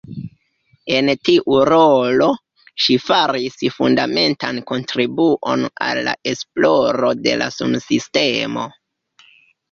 [0.99, 2.29] En tiu rolo,
[2.85, 8.65] ŝi faris fundamentan kontribuon al la esploro de la sunsistemo.